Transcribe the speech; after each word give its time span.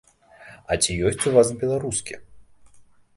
А 0.71 0.77
ці 0.85 0.95
ёсць 1.09 1.27
у 1.31 1.33
вас 1.35 1.47
беларускі? 1.65 2.17